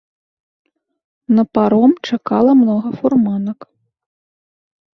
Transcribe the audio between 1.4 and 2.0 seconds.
паром